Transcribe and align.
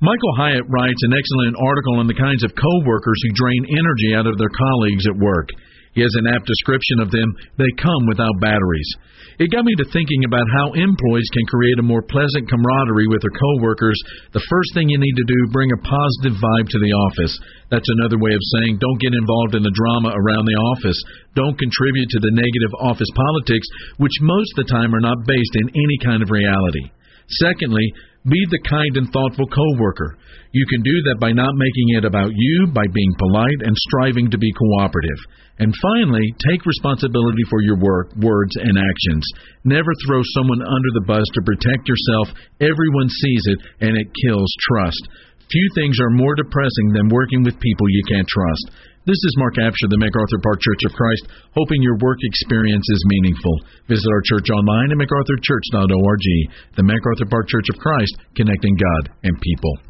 Michael 0.00 0.32
Hyatt 0.40 0.64
writes 0.72 1.04
an 1.04 1.12
excellent 1.12 1.60
article 1.60 2.00
on 2.00 2.08
the 2.08 2.16
kinds 2.16 2.40
of 2.40 2.56
coworkers 2.56 3.20
who 3.20 3.36
drain 3.36 3.68
energy 3.68 4.16
out 4.16 4.24
of 4.24 4.40
their 4.40 4.48
colleagues 4.48 5.04
at 5.04 5.20
work. 5.20 5.52
He 5.92 6.00
has 6.00 6.16
an 6.16 6.24
apt 6.24 6.48
description 6.48 7.04
of 7.04 7.12
them. 7.12 7.28
They 7.60 7.68
come 7.76 8.08
without 8.08 8.40
batteries. 8.40 8.88
It 9.36 9.52
got 9.52 9.68
me 9.68 9.76
to 9.76 9.92
thinking 9.92 10.24
about 10.24 10.48
how 10.56 10.72
employees 10.72 11.28
can 11.36 11.44
create 11.52 11.76
a 11.76 11.84
more 11.84 12.00
pleasant 12.00 12.48
camaraderie 12.48 13.12
with 13.12 13.20
their 13.20 13.36
coworkers. 13.36 14.00
The 14.32 14.46
first 14.48 14.72
thing 14.72 14.88
you 14.88 14.96
need 14.96 15.16
to 15.20 15.28
do, 15.28 15.52
bring 15.52 15.68
a 15.68 15.84
positive 15.84 16.40
vibe 16.40 16.68
to 16.72 16.80
the 16.80 16.96
office. 16.96 17.36
That's 17.68 17.92
another 18.00 18.16
way 18.16 18.32
of 18.32 18.48
saying 18.56 18.80
don't 18.80 19.04
get 19.04 19.12
involved 19.12 19.52
in 19.52 19.68
the 19.68 19.76
drama 19.76 20.16
around 20.16 20.48
the 20.48 20.60
office. 20.80 20.96
Don't 21.36 21.60
contribute 21.60 22.08
to 22.16 22.24
the 22.24 22.32
negative 22.32 22.72
office 22.80 23.10
politics, 23.12 23.68
which 24.00 24.16
most 24.24 24.48
of 24.56 24.64
the 24.64 24.72
time 24.72 24.96
are 24.96 25.04
not 25.04 25.28
based 25.28 25.60
in 25.60 25.76
any 25.76 25.98
kind 26.00 26.24
of 26.24 26.32
reality. 26.32 26.88
Secondly, 27.38 27.86
be 28.28 28.40
the 28.50 28.60
kind 28.68 28.96
and 29.00 29.08
thoughtful 29.12 29.48
coworker. 29.48 30.18
You 30.52 30.66
can 30.68 30.82
do 30.82 31.00
that 31.08 31.20
by 31.20 31.32
not 31.32 31.56
making 31.56 31.96
it 31.96 32.04
about 32.04 32.32
you, 32.34 32.68
by 32.68 32.84
being 32.92 33.14
polite 33.16 33.64
and 33.64 33.72
striving 33.88 34.30
to 34.30 34.36
be 34.36 34.52
cooperative. 34.52 35.20
And 35.60 35.72
finally, 35.80 36.24
take 36.48 36.66
responsibility 36.66 37.44
for 37.48 37.62
your 37.62 37.80
work, 37.80 38.12
words, 38.20 38.52
and 38.60 38.76
actions. 38.76 39.24
Never 39.64 39.92
throw 40.04 40.20
someone 40.36 40.60
under 40.60 40.90
the 40.94 41.06
bus 41.06 41.24
to 41.32 41.48
protect 41.48 41.88
yourself. 41.88 42.36
Everyone 42.60 43.08
sees 43.08 43.44
it, 43.46 43.58
and 43.80 43.96
it 43.96 44.08
kills 44.24 44.52
trust. 44.68 45.00
Few 45.50 45.68
things 45.74 45.98
are 45.98 46.14
more 46.14 46.36
depressing 46.36 46.94
than 46.94 47.10
working 47.10 47.42
with 47.42 47.58
people 47.58 47.90
you 47.90 48.04
can't 48.06 48.28
trust. 48.28 48.70
This 49.02 49.18
is 49.18 49.34
Mark 49.36 49.58
Absher, 49.58 49.90
the 49.90 49.98
MacArthur 49.98 50.38
Park 50.46 50.62
Church 50.62 50.86
of 50.86 50.94
Christ, 50.94 51.26
hoping 51.58 51.82
your 51.82 51.98
work 51.98 52.18
experience 52.22 52.86
is 52.86 53.10
meaningful. 53.10 53.58
Visit 53.88 54.06
our 54.14 54.22
church 54.30 54.46
online 54.54 54.94
at 54.94 54.98
macarthurchurch.org. 55.02 56.26
The 56.78 56.86
MacArthur 56.86 57.26
Park 57.26 57.48
Church 57.48 57.66
of 57.66 57.82
Christ, 57.82 58.14
connecting 58.36 58.78
God 58.78 59.10
and 59.24 59.34
people. 59.40 59.89